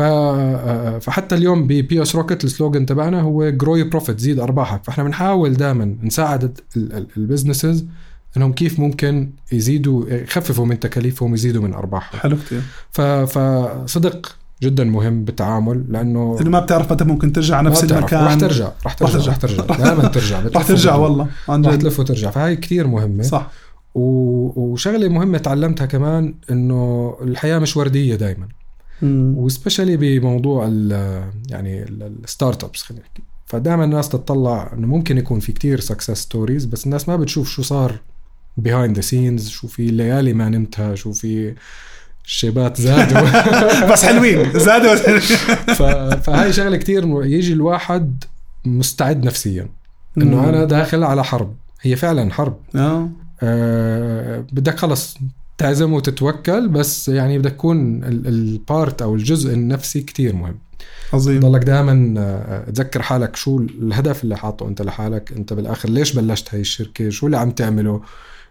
[0.00, 4.84] آه، فحتى اليوم ب BS Rocket ال slogan تبعنا هو grow your profit زيد أرباحك.
[4.84, 6.58] فإحنا بنحاول دائما نساعد
[7.16, 7.86] ال businesses
[8.36, 12.20] إنهم كيف ممكن يزيدوا يخففوا من تكاليفهم ويزيدوا من أرباحهم.
[12.20, 12.62] حلو كثير
[13.26, 18.24] فصدق جدا مهم بالتعامل لأنه إنه ما بتعرف متى ممكن ترجع نفس المكان.
[18.24, 19.64] رح ترجع رح ترجع رح ترجع.
[19.64, 20.40] دائما ترجع.
[20.54, 21.68] رح ترجع والله عن جد.
[21.68, 22.30] رح تلف وترجع.
[22.30, 23.22] فهي كثير مهمة.
[23.22, 23.50] صح.
[23.94, 24.00] و...
[24.60, 28.48] وشغلة مهمة تعلمتها كمان إنه الحياة مش وردية دائما
[29.02, 30.92] و especially بموضوع ال
[31.48, 33.22] يعني ال startups خلينا نحكي.
[33.46, 37.62] فدائما الناس تطلع إنه ممكن يكون في كتير success stories بس الناس ما بتشوف شو
[37.62, 38.00] صار
[38.56, 41.54] behind the scenes شو في ليالي ما نمتها شو في
[42.24, 43.22] الشيبات زادوا.
[43.92, 45.18] بس حلوين زادوا.
[46.16, 48.24] فهاي شغلة كتير يجي الواحد
[48.64, 49.68] مستعد نفسيا.
[50.18, 52.56] إنه أنا داخل على حرب هي فعلا حرب.
[52.76, 53.08] آه.
[53.42, 55.18] آه بدك خلص
[55.58, 60.58] تعزم وتتوكل بس يعني بدك تكون ال part أو الجزء النفسي كتير مهم.
[61.12, 61.40] عظيم.
[61.40, 66.54] ضلك دائما آه، تذكر حالك شو الهدف اللي حاطه أنت لحالك أنت بالآخر ليش بلشت
[66.54, 68.00] هاي الشركة؟ شو اللي عم تعمله؟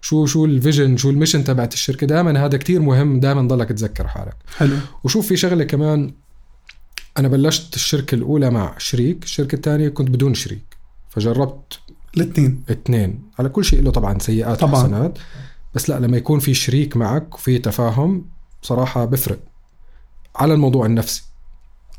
[0.06, 2.08] شو شو ال vision شو ال mission تبعت الشركة.
[2.08, 4.36] دائما هذا كتير مهم دائما ضلك تذكر حالك.
[4.58, 4.78] حلو.
[5.04, 6.14] وشوف في شغلة كمان
[7.18, 10.78] أنا بلشت الشركة الأولى مع شريك الشركة الثانية كنت بدون شريك
[11.10, 11.80] فجربت
[12.18, 12.64] الاثنين.
[12.70, 13.22] اثنين.
[13.40, 14.74] على كل شيء له طبعا سيئات طبعا.
[14.74, 15.18] وحسنات
[15.76, 18.26] بس لا لما يكون في شريك معك وفي تفاهم
[18.62, 19.40] صراحة بفرق.
[20.36, 21.24] على الموضوع النفسي.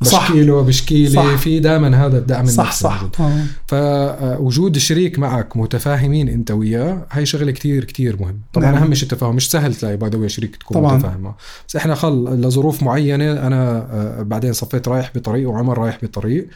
[0.01, 3.09] بشكي له بشكي لي في دائما هذا الدعم صح النفسي صح.
[3.19, 3.43] آه.
[3.67, 8.39] فوجود شريك معك متفاهمين أنت وياه هاي شغلة كتير كتير مهم.
[8.53, 8.83] طبعا نعم.
[8.83, 10.95] أهم شيء التفاهم مش سهل تلاقي باي شريك تكون طبعا.
[10.95, 11.33] متفاهم
[11.67, 16.47] بس إحنا خل لظروف معينة أنا آه، بعدين صفيت رايح بطريق وعمر رايح بطريق.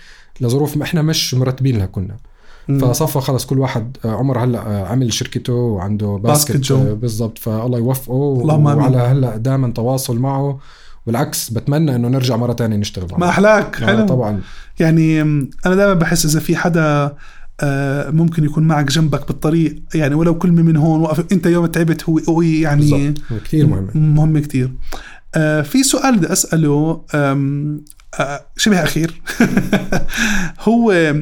[0.41, 2.17] لظروف إحنا مش مرتبين لها كنا
[2.81, 7.37] فصفى خلص كل واحد آه، عمر هلأ عمل شركته وعنده باسكت, باسكت بالضبط.
[7.37, 10.59] فالله يوفقه وعلى هلأ دائما تواصل معه.
[11.07, 14.05] بالعكس بتمنى إنه نرجع مرة تانية نشتغل ما أحلاك حلو.
[14.05, 14.41] طبعا.
[14.79, 17.15] يعني أنا دائما بحس إذا في حدا
[17.63, 22.03] آه، ممكن يكون معك جنبك بالطريق يعني ولو كلمة من هون وقف أنت يوم تعبت
[22.03, 23.13] هو هو يعني
[23.45, 24.15] كثير مهم.
[24.15, 24.71] مهم كثير
[25.35, 29.21] آه، في سؤال بدي أسأله آه، شبه أخير؟
[30.69, 31.13] هو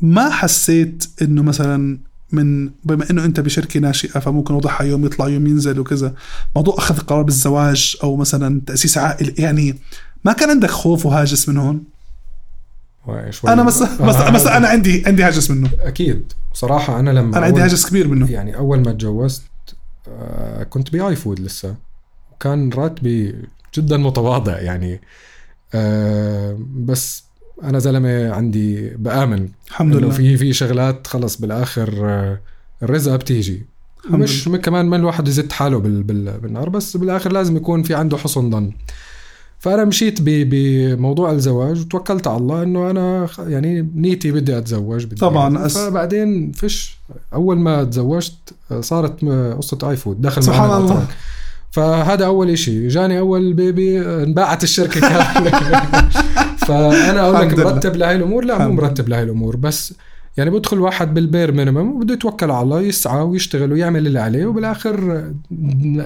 [0.00, 1.98] ما حسيت إنه مثلا
[2.32, 6.14] من بما إنه أنت بشركة ناشئة فممكن وضعها يوم يطلع يوم ينزل وكذا.
[6.56, 9.34] موضوع أخذ قرار بالزواج أو مثلا تأسيس عائلة.
[9.38, 9.78] يعني
[10.24, 11.84] ما كان عندك خوف وهاجس من هون؟
[13.48, 15.70] أنا بس بس, بس أنا عندي عندي هاجس منه.
[15.80, 16.32] أكيد.
[16.52, 18.30] صراحة أنا لما أنا عندي هاجس كبير منه.
[18.30, 19.42] يعني أول ما تجوزت
[20.08, 21.74] آه، كنت باي فود لسه.
[22.32, 23.34] وكان راتبي
[23.74, 25.00] جدا متواضع يعني.
[25.74, 27.24] آه، بس
[27.62, 30.10] أنا زلمة عندي بآمن الحمد لله.
[30.10, 32.40] في في شغلات خلص بالآخر آه،
[32.82, 33.66] الرزقه بتيجي
[34.10, 34.48] مش.
[34.48, 38.50] كمان ما الواحد يزت حاله بال بال بالنار بس بالآخر لازم يكون في عنده حسن
[38.50, 38.72] ظن.
[39.58, 45.66] فأنا مشيت بموضوع الزواج وتوكلت على الله إنه أنا يعني نيتي بدي أتزوج بدي طبعا
[45.66, 45.78] أس...
[45.78, 46.96] فبعدين فيش
[47.34, 48.34] أول ما تزوجت
[48.70, 49.24] آه، صارت
[49.58, 51.06] قصة اي فود دخل سبحان الله.
[51.70, 52.88] فهذا أول إشي.
[52.88, 55.52] جاني أول baby انباعت الشركة كاملة.
[56.66, 57.58] فأنا أقول لك.
[57.58, 59.94] مرتب لهي الأمور؟ لا مو مرتب لهي الأمور بس
[60.36, 65.24] يعني بدخل واحد بالبير minimum وبده يتوكل على الله يسعى ويشتغل ويعمل اللي عليه وبالآخر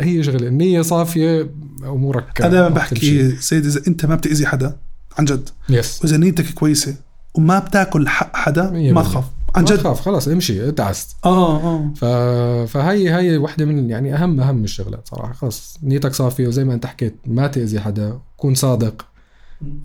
[0.00, 1.50] هي شغلة النية صافية
[1.84, 2.68] أمورك أنا دائما.
[2.68, 4.76] بحكي سيد إذا أنت ما بتأذي حدا
[5.18, 6.94] عن جد yes وإذا نيتك كويسة
[7.34, 9.02] وما بتاكل حق حدا ما.
[9.02, 9.78] تخاف عن ما جد.
[9.78, 11.92] تخاف خلاص امشي ادعست آه آه.
[11.96, 12.04] ف...
[12.72, 15.32] فهي هي وحده من يعني أهم أهم الشغلات صراحة.
[15.32, 19.04] خلص نيتك صافية وزي ما أنت حكيت ما تأذي حدا كون صادق.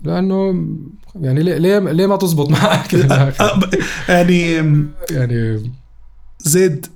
[0.04, 0.66] لأنه
[1.14, 2.94] يعني ليه ليه, ليه ما تزبط معك؟
[4.08, 4.52] يعني
[5.10, 5.70] يعني
[6.38, 6.86] زيد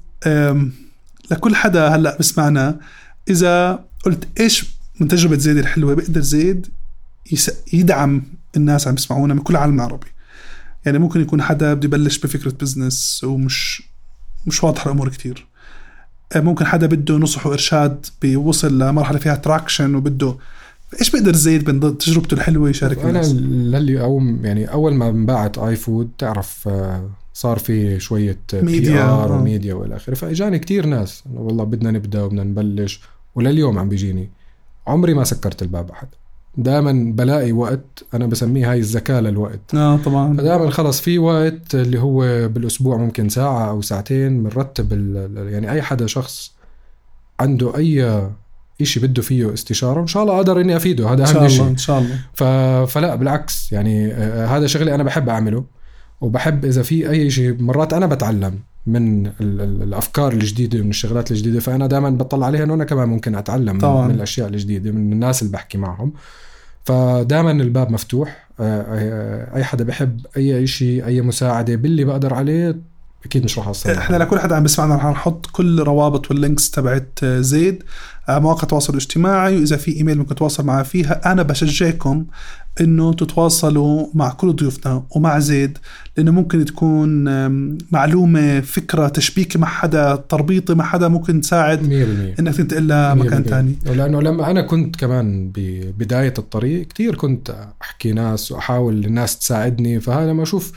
[1.31, 2.81] لكل حدا هلأ بسمعنا
[3.31, 6.67] إذا قلت إيش من تجربة زيد الحلوة بيقدر زيد
[7.73, 8.23] يدعم
[8.57, 10.07] الناس عم يسمعونا من كل العالم العربي.
[10.87, 13.83] يعني ممكن يكون حدا بده يبلش بفكرة business ومش
[14.47, 15.47] مش واضحة الأمور كتير.
[16.33, 20.37] آه، ممكن حدا بده نصح وإرشاد بيوصل لمرحلة فيها traction وبده
[21.01, 25.59] إيش بيقدر زيد من تجربته الحلوة يشارك أنا الناس؟ للي أو يعني أول ما انباعت
[25.59, 29.41] اي فود تعرف آه، صار في شوية ميديا، ار آه.
[29.41, 30.15] وميديا والى آخره.
[30.15, 33.03] فإجاني كتير ناس والله بدنا نبدأ وبدنا نبلش.
[33.35, 34.31] ولليوم عم بيجيني.
[34.87, 36.09] عمري ما سكرت الباب أحد.
[36.57, 39.75] دائما بلاقي وقت أنا بسميه هاي الذكاء للوقت.
[39.75, 40.37] آه طبعا.
[40.37, 44.93] فدائما خلص في وقت اللي هو بالأسبوع ممكن ساعة أو ساعتين بنرتب
[45.37, 46.53] يعني أي حدا شخص
[47.41, 48.29] عنده أي
[48.81, 51.13] إشي بده فيه استشارة ان شاء الله أقدر إني أفيده.
[51.13, 52.19] هذا أهم شيء إن شاء الله.
[52.35, 52.45] ف...
[52.93, 55.65] فلا بالعكس يعني آه، هذا شغلي أنا بحب أعمله.
[56.21, 59.33] وبحب إذا في أي شيء مرات أنا بتعلم من ال...
[59.41, 59.83] ال...
[59.83, 61.61] الأفكار الجديدة من الشغلات الجديدة.
[61.61, 64.09] فأنا دائما بطلع عليها إنه أنا كمان ممكن أتعلم طبعاً.
[64.09, 66.13] من الأشياء الجديدة من الناس اللي بحكي معهم.
[66.85, 68.47] فدائما الباب مفتوح.
[68.61, 72.77] آه، آه، أي حدا بحب أي شيء أي مساعدة باللي بقدر عليه
[73.27, 77.25] أكيد مش راح اقصر إحنا لكل حدا عم بيسمعنا رح نحط كل روابط واللينكس تبعت
[77.25, 77.83] زيد.
[78.29, 81.33] على مواقع التواصل الاجتماعي وإذا في إيميل ممكن تتواصل معنا فيها.
[81.33, 82.27] أنا بشجعكم
[82.81, 85.79] إنه تتواصلوا مع كل ضيوفنا ومع زيد
[86.17, 87.25] لأنه ممكن تكون
[87.93, 91.81] معلومة فكرة تشبيكي مع حدا تربيطي مع حدا ممكن تساعد
[92.37, 93.77] 100% إنك تنتقل لمكان تاني.
[93.87, 100.31] لأنه لما أنا كنت كمان ببدايه الطريق كتير كنت أحكي ناس وأحاول الناس تساعدني فهذا
[100.31, 100.73] لما أشوف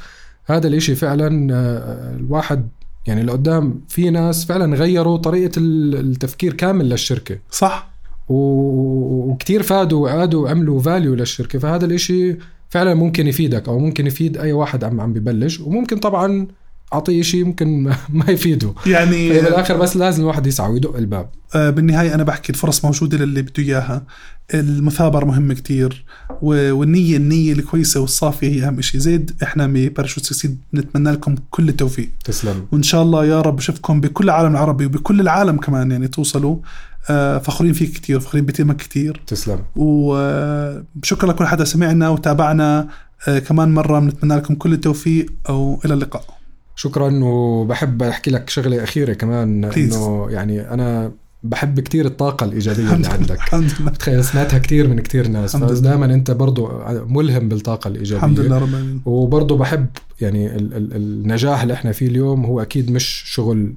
[0.52, 2.68] هذا الإشي فعلا آه، الواحد
[3.08, 7.40] يعني لقدام في ناس فعلا غيروا طريقة ال- التفكير كامل للشركة.
[7.52, 7.90] صح.
[8.30, 11.60] وكتير فادوا وعادوا وعملوا فاليو للشركة.
[11.60, 12.38] فهذا الإشي
[12.70, 15.60] فعلا ممكن يفيدك أو ممكن يفيد أي واحد عم عم ببلش.
[15.60, 16.48] وممكن طبعا
[16.94, 18.74] اعطيه شيء ممكن ما يفيده.
[18.86, 21.30] يعني بالاخر بس لازم الواحد يسعى ويدق الباب.
[21.56, 24.04] آه، بالنهاية أنا بحكي الفرص موجودة للي بده إياها.
[24.54, 26.06] المثابرة مهمة كتير
[26.42, 31.36] و- والنية النية الكويسة والصافية هي أهم شيء زيد إحنا ب Parachute Succeed نتمنى لكم
[31.50, 32.10] كل التوفيق.
[32.26, 32.66] تسلم.
[32.72, 36.58] وإن شاء الله يا رب أشوفكم بكل العالم العربي وبكل العالم كمان يعني توصلوا.
[37.10, 39.22] آه، فخورين فيك كتير فخورين ب team ك كتير.
[39.28, 39.60] تسلم.
[39.76, 42.88] وشكرا لكل حدا سمعنا وتابعنا.
[43.28, 46.39] آه، كمان مرة بنتمنى لكم كل التوفيق أو إلى اللقاء.
[46.80, 49.66] شكرا وبحب أحكي لك شغلة أخيرة كمان.
[49.66, 51.12] إنه يعني أنا
[51.44, 53.36] بحب كتير الطاقة الإيجابية اللي عندك.
[53.36, 53.92] الحمد لله.
[53.92, 55.80] بتخيل سمعتها كتير من كتير ناس لله.
[55.80, 58.18] دائما أنت برضو ملهم بالطاقة الإيجابية.
[58.18, 59.02] الحمد لله رب العالمين.
[59.06, 59.86] وبرضه بحب
[60.22, 63.74] يعني ال ال النجاح اللي إحنا فيه اليوم هو أكيد مش شغل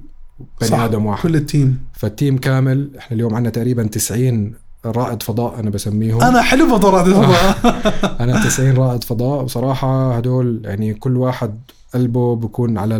[0.61, 1.23] بني صح، آدم واحد.
[1.23, 1.79] كل ال team.
[1.93, 4.53] فال team كامل إحنا اليوم عندنا تقريبا 90
[4.85, 8.17] رائد فضاء أنا بسميهم أنا حلو بضر هذا الفضاء.
[8.19, 11.59] أنا 90 رائد فضاء وصراحه هدول يعني كل واحد
[11.93, 12.95] قلبه بكون على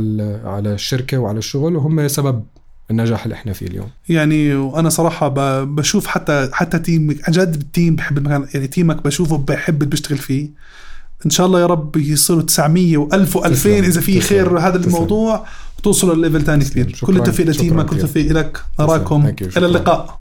[0.46, 2.44] على الشركة وعلى الشغل وهم سبب
[2.92, 5.28] النجاح اللي إحنا فيه اليوم يعني وأنا صراحة
[5.64, 9.38] بشوف حتى حتى team ك عن جد ال team بحب المكان يعني team ك بشوفه
[9.38, 10.50] بحب اللي بيشتغل فيه
[11.26, 13.84] إن شاء الله يا رب يصيروا 900 و1000 و2000 تسلم.
[13.84, 14.22] إذا في تسلم.
[14.22, 14.76] خير هذا.
[14.76, 15.46] الموضوع
[15.80, 17.00] وتوصلوا لل level ثاني كبير.
[17.04, 17.96] كل التوفيق ل team ك كل.
[17.96, 19.26] التوفيق لك نراكم.
[19.58, 19.66] إلى.
[19.66, 20.12] اللقاء